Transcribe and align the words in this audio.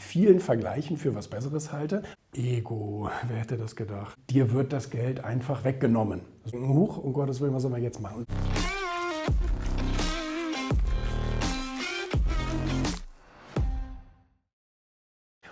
vielen 0.00 0.40
Vergleichen 0.40 0.96
für 0.96 1.14
was 1.14 1.28
Besseres 1.28 1.72
halte. 1.72 2.02
Ego, 2.34 3.10
wer 3.28 3.36
hätte 3.36 3.56
das 3.56 3.76
gedacht? 3.76 4.16
Dir 4.30 4.52
wird 4.52 4.72
das 4.72 4.90
Geld 4.90 5.24
einfach 5.24 5.64
weggenommen. 5.64 6.22
Huch, 6.52 6.98
um 6.98 7.12
Gottes 7.12 7.40
Willen, 7.40 7.54
was 7.54 7.62
soll 7.62 7.70
man 7.70 7.82
jetzt 7.82 8.00
machen? 8.00 8.24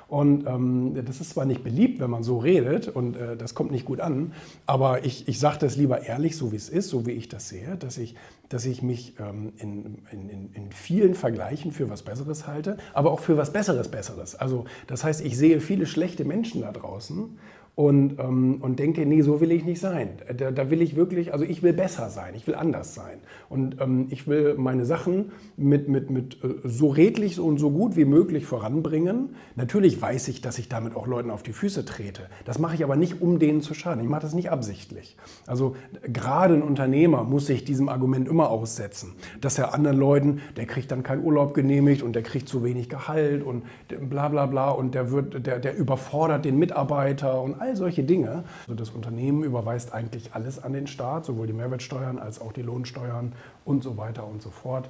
Und 0.09 0.47
ähm, 0.47 0.95
das 1.05 1.21
ist 1.21 1.31
zwar 1.31 1.45
nicht 1.45 1.63
beliebt, 1.63 2.01
wenn 2.01 2.09
man 2.09 2.23
so 2.23 2.39
redet 2.39 2.89
und 2.89 3.15
äh, 3.15 3.37
das 3.37 3.55
kommt 3.55 3.71
nicht 3.71 3.85
gut 3.85 4.01
an, 4.01 4.33
aber 4.65 5.05
ich, 5.05 5.29
ich 5.29 5.39
sage 5.39 5.59
das 5.61 5.77
lieber 5.77 6.07
ehrlich, 6.07 6.35
so 6.39 6.51
wie 6.51 6.57
es 6.57 6.71
ist, 6.71 6.89
so 6.89 7.05
wie 7.05 7.11
ich 7.11 7.29
das 7.29 7.51
sehe, 7.51 7.77
dass 7.77 7.99
ich, 7.99 8.15
dass 8.49 8.65
ich 8.65 8.83
mich 8.83 9.15
ähm, 9.21 9.53
in, 9.59 9.99
in, 10.11 10.51
in 10.55 10.73
vielen 10.73 11.13
Vergleichen 11.13 11.73
für 11.73 11.91
was 11.91 12.03
Besseres 12.03 12.47
halte, 12.47 12.79
aber 12.95 13.11
auch 13.13 13.21
für 13.21 13.37
was 13.37 13.53
Besseres 13.53 13.89
Besseres. 13.89 14.35
Also 14.35 14.65
das 14.87 15.05
heißt, 15.05 15.23
ich 15.23 15.37
sehe 15.37 15.61
viele 15.61 15.85
schlechte 15.85 16.25
Menschen 16.25 16.63
da 16.63 16.73
draußen 16.73 17.39
und, 17.79 18.19
ähm, 18.19 18.59
und 18.61 18.81
denke, 18.81 19.07
nee, 19.07 19.23
so 19.23 19.41
will 19.41 19.53
ich 19.53 19.65
nicht 19.65 19.81
sein. 19.81 20.09
Da, 20.37 20.51
da, 20.51 20.69
will 20.69 20.83
ich 20.83 20.97
wirklich, 20.97 21.33
also 21.33 21.45
ich 21.45 21.63
will 21.63 21.73
besser 21.73 22.11
sein, 22.11 22.35
ich 22.35 22.45
will 22.49 22.57
anders 22.57 22.93
sein. 22.93 23.21
Und 23.49 23.81
ähm, 23.81 24.09
ich 24.11 24.27
will 24.27 24.57
meine 24.59 24.85
Sachen 24.85 25.31
mit, 25.57 25.89
mit, 25.89 26.11
mit 26.11 26.43
äh, 26.43 26.57
so 26.65 26.89
redlich 26.89 27.39
und 27.39 27.59
so 27.59 27.71
gut 27.71 27.95
wie 27.95 28.05
möglich 28.05 28.47
voranbringen. 28.47 29.37
Natürlich 29.55 30.03
weiß 30.03 30.27
ich, 30.27 30.41
dass 30.41 30.59
ich 30.59 30.69
damit 30.69 30.97
auch 30.97 31.07
Leuten 31.07 31.31
auf 31.31 31.45
die 31.45 31.53
Füße 31.53 31.85
trete. 31.85 32.23
Das 32.45 32.59
mache 32.59 32.75
ich 32.75 32.83
aber 32.83 32.97
nicht, 32.97 33.23
um 33.23 33.39
denen 33.39 33.61
zu 33.61 33.75
schaden. 33.75 34.03
Ich 34.03 34.11
mache 34.11 34.23
das 34.23 34.35
nicht 34.35 34.51
absichtlich. 34.51 35.17
Also 35.47 35.77
gerade 36.03 36.55
ein 36.55 36.63
Unternehmer 36.63 37.23
muss 37.23 37.47
sich 37.47 37.65
diesem 37.65 37.89
Argument 37.89 38.27
immer 38.27 38.51
aussetzen, 38.51 39.13
dass 39.41 39.57
er 39.57 39.73
anderen 39.73 39.99
Leuten, 39.99 40.41
der 40.57 40.67
kriegt 40.67 40.91
dann 40.91 41.05
keinen 41.05 41.23
Urlaub 41.23 41.55
genehmigt 41.55 42.03
und 42.03 42.15
der 42.15 42.25
kriegt 42.25 42.49
zu 42.49 42.65
wenig 42.65 42.89
Gehalt 42.89 43.45
und 43.45 43.63
bla 44.11 44.27
bla 44.27 44.47
bla 44.47 44.71
und 44.71 44.97
der, 44.97 45.13
wird, 45.13 45.47
der, 45.47 45.61
der 45.61 45.77
überfordert 45.77 46.45
den 46.45 46.59
Mitarbeiter 46.59 47.41
und 47.41 47.55
all 47.68 47.68
all 47.69 47.77
solche 47.77 48.03
Dinge. 48.03 48.45
Also 48.63 48.75
das 48.75 48.91
Unternehmen 48.91 49.45
überweist 49.45 49.93
eigentlich 49.93 50.35
alles 50.35 50.63
an 50.63 50.73
den 50.73 50.87
Staat, 50.87 51.27
sowohl 51.27 51.47
die 51.47 51.53
Mehrwertsteuern 51.53 52.19
als 52.19 52.41
auch 52.41 52.53
die 52.53 52.63
Lohnsteuern 52.63 53.33
und 53.65 53.83
so 53.83 53.97
weiter 53.97 54.27
und 54.27 54.43
so 54.43 54.51
fort. 54.51 54.89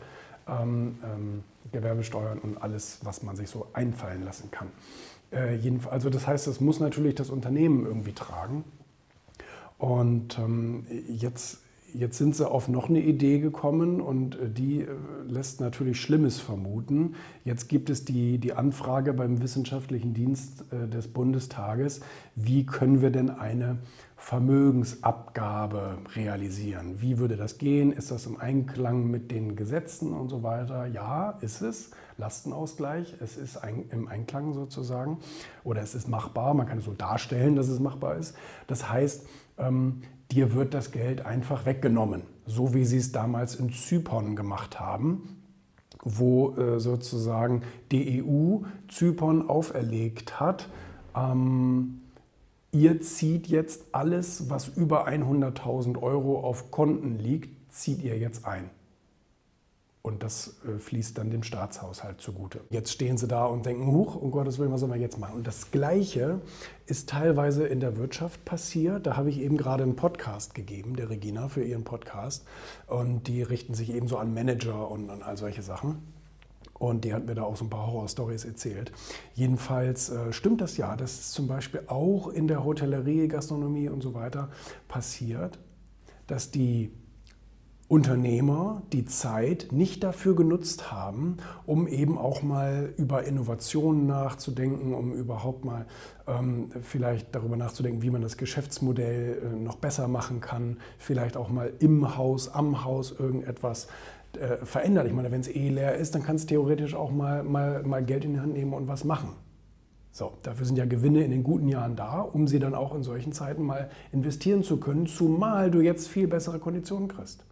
Ähm, 0.48 0.99
ähm, 1.05 1.45
Gewerbesteuern 1.73 2.39
und 2.39 2.62
alles, 2.62 3.01
was 3.03 3.23
man 3.23 3.37
sich 3.37 3.51
so 3.51 3.67
einfallen 3.75 4.25
lassen 4.25 4.51
kann. 4.51 4.69
Äh, 5.31 5.59
also 5.91 6.09
das 6.09 6.27
heißt, 6.27 6.47
es 6.47 6.61
muss 6.61 6.81
natürlich 6.81 7.15
das 7.17 7.29
Unternehmen 7.29 7.84
irgendwie 7.84 8.12
tragen. 8.12 8.65
Und 9.77 10.39
ähm, 10.39 10.87
jetzt 11.09 11.59
Jetzt 11.94 12.19
sind 12.19 12.36
sie 12.36 12.48
auf 12.48 12.69
noch 12.69 12.89
eine 12.89 13.00
Idee 13.00 13.39
gekommen 13.39 14.00
und 14.00 14.39
äh, 14.39 14.50
die 14.50 14.83
äh, 14.83 14.86
lässt 15.27 15.61
natürlich 15.61 16.00
Schlimmes 16.00 16.39
vermuten. 16.39 17.14
Jetzt 17.44 17.69
gibt 17.69 17.89
es 17.89 18.05
die, 18.05 18.39
die 18.39 18.53
Anfrage 18.53 19.14
beim 19.14 19.41
Wissenschaftlichen 19.42 20.12
Dienst 20.12 20.64
äh, 20.70 20.86
des 20.89 21.09
Bundestages, 21.09 22.00
wie 22.34 22.66
können 22.66 23.00
wir 23.00 23.11
denn 23.11 23.31
eine 23.31 23.78
Vermögensabgabe 24.19 25.99
realisieren? 26.15 27.01
Wie 27.01 27.19
würde 27.19 27.37
das 27.37 27.57
gehen? 27.57 27.93
Ist 27.93 28.11
das 28.11 28.27
im 28.27 28.39
Einklang 28.39 29.11
mit 29.11 29.31
den 29.31 29.57
Gesetzen 29.57 30.13
und 30.13 30.29
so 30.29 30.43
weiter? 30.43 30.87
Ja, 30.87 31.39
ist 31.41 31.63
es. 31.63 31.93
Lastenausgleich, 32.19 33.15
es 33.21 33.37
ist 33.37 33.61
im 33.91 34.09
Einklang 34.09 34.53
sozusagen 34.53 35.19
oder 35.63 35.83
es 35.83 35.95
ist 35.95 36.09
machbar. 36.09 36.53
Man 36.53 36.67
kann 36.67 36.79
es 36.79 36.85
so 36.85 36.93
darstellen, 36.93 37.55
dass 37.55 37.69
es 37.69 37.79
machbar 37.79 38.17
ist. 38.17 38.37
Das 38.67 38.91
heißt, 38.91 39.25
ähm, 39.57 40.03
dir 40.33 40.53
wird 40.53 40.75
das 40.75 40.91
Geld 40.91 41.25
einfach 41.25 41.65
weggenommen, 41.65 42.23
so 42.45 42.75
wie 42.75 42.85
sie 42.85 42.99
es 42.99 43.13
damals 43.13 43.55
in 43.55 43.73
Zypern 43.73 44.35
gemacht 44.35 44.81
haben, 44.81 45.39
wo 46.03 46.57
äh, 46.57 46.81
sozusagen 46.81 47.63
die 47.93 48.23
EU 48.23 48.65
Zypern 48.89 49.49
auferlegt 49.49 50.41
hat, 50.41 50.69
ähm, 51.17 52.01
ihr 52.73 53.01
zieht 53.01 53.47
jetzt 53.47 53.87
alles, 53.93 54.51
was 54.51 54.69
über 54.69 55.09
100.000 55.09 56.01
Euro 56.03 56.41
auf 56.41 56.71
Konten 56.71 57.19
liegt, 57.19 57.73
zieht 57.73 58.03
ihr 58.03 58.19
jetzt 58.19 58.47
ein. 58.47 58.71
Und 60.01 60.23
das 60.23 60.56
äh, 60.65 60.78
fließt 60.78 61.19
dann 61.19 61.31
dem 61.31 61.43
Staatshaushalt 61.43 62.21
zugute. 62.21 62.61
Jetzt 62.71 62.93
stehen 62.93 63.19
sie 63.19 63.28
da 63.28 63.45
und 63.45 63.67
denken, 63.67 63.89
huch, 63.89 64.15
um 64.15 64.31
Gottes 64.31 64.59
Willen, 64.59 64.73
was 64.73 64.81
soll 64.81 64.89
man 64.89 65.01
jetzt 65.01 65.19
machen? 65.19 65.37
Und 65.37 65.47
das 65.47 65.71
Gleiche 65.71 66.41
ist 66.87 67.11
teilweise 67.11 67.67
in 67.67 67.81
der 67.81 67.97
Wirtschaft 67.99 68.45
passiert. 68.45 69.07
Da 69.07 69.17
habe 69.17 69.28
ich 69.28 69.39
eben 69.41 69.59
gerade 69.59 69.83
einen 69.83 69.97
Podcast 69.97 70.55
gegeben, 70.55 70.97
der 70.97 71.11
Regina, 71.11 71.49
für 71.49 71.62
ihren 71.62 71.84
Podcast. 71.84 72.47
Und 72.87 73.28
die 73.28 73.43
richten 73.43 73.75
sich 73.75 73.93
eben 73.93 74.09
so 74.09 74.17
an 74.17 74.33
Manager 74.33 74.91
und 74.91 75.11
an 75.11 75.23
all 75.23 75.37
solche 75.37 75.62
Sachen. 75.62 75.99
Und 76.78 77.05
die 77.05 77.12
hat 77.12 77.27
mir 77.27 77.34
da 77.34 77.43
auch 77.43 77.56
so 77.56 77.65
ein 77.65 77.71
paar 77.71 77.87
Horror-Stories 77.87 78.44
erzählt. 78.44 78.93
Jedenfalls 79.34 80.11
äh, 80.11 80.33
stimmt 80.33 80.61
das 80.61 80.77
ja, 80.77 80.97
dass 80.97 81.12
es 81.12 81.31
zum 81.33 81.49
Beispiel 81.49 81.83
auch 81.87 82.28
in 82.28 82.47
der 82.47 82.65
Hotellerie, 82.65 83.28
Gastronomie 83.28 83.89
und 83.89 84.03
so 84.03 84.15
weiter 84.15 84.49
passiert, 84.87 85.59
dass 86.27 86.50
die 86.50 86.93
Unternehmer 87.89 88.83
die 88.93 89.06
Zeit 89.06 89.69
nicht 89.71 90.05
dafür 90.05 90.37
genutzt 90.37 90.93
haben, 90.93 91.39
um 91.65 91.89
eben 91.89 92.19
auch 92.19 92.43
mal 92.43 92.93
über 92.99 93.25
Innovationen 93.25 94.06
nachzudenken, 94.06 94.93
um 94.93 95.15
überhaupt 95.15 95.65
mal 95.65 95.87
ähm, 96.27 96.71
vielleicht 96.83 97.34
darüber 97.34 97.56
nachzudenken, 97.56 98.03
wie 98.03 98.10
man 98.10 98.21
das 98.21 98.37
Geschäftsmodell 98.37 99.43
äh, 99.43 99.56
noch 99.56 99.77
besser 99.77 100.06
machen 100.06 100.43
kann, 100.43 100.77
vielleicht 100.99 101.39
auch 101.39 101.49
mal 101.49 101.72
im 101.78 102.19
Haus, 102.19 102.50
am 102.50 102.84
Haus 102.84 103.10
irgendetwas 103.19 103.89
äh, 104.37 104.65
verändert. 104.65 105.06
Ich 105.06 105.12
meine, 105.12 105.31
wenn 105.31 105.41
es 105.41 105.49
eh 105.49 105.69
leer 105.69 105.97
ist, 105.97 106.15
dann 106.15 106.22
kann 106.22 106.37
es 106.37 106.47
theoretisch 106.47 106.94
auch 106.94 107.11
mal, 107.11 107.43
mal, 107.43 107.83
mal 107.83 108.05
Geld 108.05 108.25
in 108.25 108.34
die 108.34 108.41
Hand 108.41 108.53
nehmen 108.53 108.75
und 108.75 108.89
was 108.89 109.05
machen. 109.05 109.31
So, 110.11 110.33
dafür 110.43 110.66
sind 110.66 110.77
ja 110.77 110.84
Gewinne 110.84 111.22
in 111.22 111.31
den 111.31 111.44
guten 111.44 111.69
Jahren 111.69 111.94
da, 111.94 112.21
um 112.21 112.49
sie 112.49 112.59
dann 112.59 112.75
auch 112.75 112.94
in 112.94 113.03
solchen 113.03 113.33
Zeiten 113.33 113.62
mal 113.62 113.89
investieren 114.12 114.62
zu 114.62 114.78
können, 114.78 115.06
zumal 115.06 115.71
du 115.71 115.81
jetzt 115.81 116.09
viel 116.09 116.27
bessere 116.27 116.59
Konditionen 116.59 117.09
kriegst. 117.09 117.44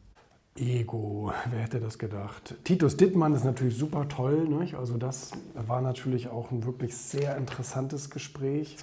Ego, 0.59 1.33
wer 1.51 1.59
hätte 1.61 1.81
das 1.81 1.99
gedacht? 1.99 2.55
Titus 2.65 2.97
Dittmann 2.97 3.35
ist 3.35 3.45
natürlich 3.45 3.77
super 3.77 4.09
toll. 4.09 4.49
Nicht? 4.49 4.75
Also 4.75 4.97
das 4.97 5.33
war 5.55 5.83
natürlich 5.83 6.29
auch 6.29 6.51
ein 6.51 6.65
wirklich 6.65 6.97
sehr 6.97 7.37
interessantes 7.37 8.09
Gespräch 8.11 8.79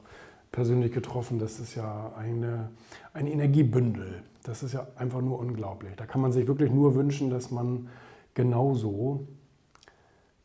persönlich 0.50 0.92
getroffen. 0.92 1.38
Das 1.38 1.60
ist 1.60 1.74
ja 1.74 2.12
eine, 2.16 2.70
ein 3.12 3.26
Energiebündel. 3.26 4.22
Das 4.42 4.62
ist 4.62 4.72
ja 4.72 4.86
einfach 4.96 5.20
nur 5.20 5.38
unglaublich. 5.38 5.94
Da 5.96 6.06
kann 6.06 6.20
man 6.20 6.32
sich 6.32 6.46
wirklich 6.46 6.70
nur 6.70 6.94
wünschen, 6.94 7.28
dass 7.28 7.50
man 7.50 7.88
genauso 8.34 9.26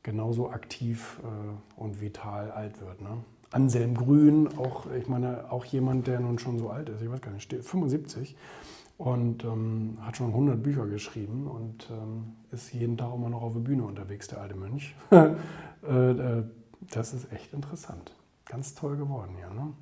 genauso 0.03 0.49
aktiv 0.49 1.19
äh, 1.23 1.81
und 1.81 2.01
vital 2.01 2.51
alt 2.51 2.79
wird. 2.81 3.01
Ne? 3.01 3.23
Anselm 3.51 3.95
Grün, 3.95 4.49
auch, 4.57 4.85
ich 4.91 5.07
meine, 5.07 5.51
auch 5.51 5.65
jemand, 5.65 6.07
der 6.07 6.19
nun 6.19 6.37
schon 6.37 6.59
so 6.59 6.69
alt 6.69 6.89
ist, 6.89 7.01
ich 7.01 7.09
weiß 7.09 7.21
gar 7.21 7.31
nicht, 7.31 7.51
75 7.51 8.35
und 8.97 9.43
ähm, 9.43 9.97
hat 10.01 10.17
schon 10.17 10.27
100 10.27 10.61
Bücher 10.61 10.85
geschrieben 10.85 11.47
und 11.47 11.89
ähm, 11.91 12.33
ist 12.51 12.73
jeden 12.73 12.97
Tag 12.97 13.13
immer 13.13 13.29
noch 13.29 13.41
auf 13.41 13.53
der 13.53 13.59
Bühne 13.59 13.83
unterwegs, 13.83 14.27
der 14.27 14.41
alte 14.41 14.55
Mönch. 14.55 14.95
Äh, 15.85 16.11
äh, 16.11 16.43
das 16.91 17.13
ist 17.13 17.33
echt 17.33 17.51
interessant. 17.51 18.13
Ganz 18.45 18.73
toll 18.73 18.95
geworden 18.95 19.33
hier. 19.35 19.49
Ne? 19.49 19.73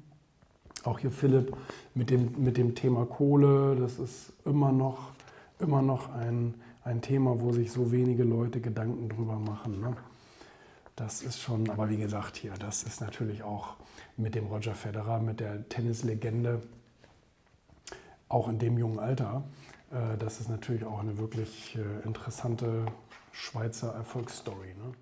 Auch 0.83 0.97
hier 0.97 1.11
Philipp 1.11 1.55
mit 1.94 2.09
dem, 2.09 2.44
mit 2.44 2.57
dem 2.57 2.73
Thema 2.73 3.05
Kohle, 3.05 3.75
das 3.75 4.00
ist 4.00 4.33
immer 4.44 4.71
noch, 4.71 5.11
immer 5.59 5.83
noch 5.83 6.11
ein, 6.11 6.55
ein 6.83 7.03
Thema, 7.03 7.39
wo 7.39 7.51
sich 7.51 7.71
so 7.71 7.91
wenige 7.91 8.23
Leute 8.23 8.61
Gedanken 8.61 9.09
drüber 9.09 9.35
machen. 9.35 9.79
Ne? 9.79 9.95
Das 10.95 11.21
ist 11.21 11.39
schon, 11.39 11.69
aber 11.69 11.89
wie 11.89 11.97
gesagt, 11.97 12.35
hier, 12.38 12.53
das 12.53 12.81
ist 12.81 13.00
natürlich 13.00 13.44
auch 13.44 13.75
mit 14.17 14.35
dem 14.35 14.47
Roger 14.47 14.73
Federer, 14.73 15.19
mit 15.19 15.39
der 15.39 15.67
Tennislegende, 15.69 16.62
auch 18.31 18.48
in 18.48 18.60
dem 18.60 18.78
jungen 18.78 19.00
Alter. 19.00 19.44
Äh, 19.92 20.18
das 20.18 20.39
ist 20.39 20.50
natürlich 20.50 20.86
auch 20.86 21.00
eine 21.00 21.18
wirklich 21.18 21.78
äh, 21.78 22.06
interessante 22.06 22.86
Schweizer 23.31 23.94
Erfolgsstory. 23.94 24.74
Ne? 24.75 24.94